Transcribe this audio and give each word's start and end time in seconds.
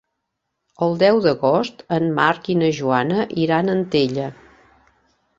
El 0.85 0.95
deu 1.01 1.19
d'agost 1.25 1.83
en 1.97 2.07
Marc 2.19 2.49
i 2.53 2.55
na 2.61 2.69
Joana 2.77 3.27
iran 3.43 3.69
a 3.69 3.77
Antella. 3.81 4.25